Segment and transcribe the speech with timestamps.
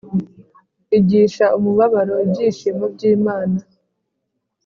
[0.97, 3.59] igisha umubabaro ibyishimo by'imana.